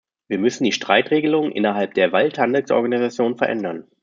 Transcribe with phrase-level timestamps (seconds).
[0.29, 3.85] Wir müssen die Streitregelung innerhalb der Welthandelsorganisation verändern.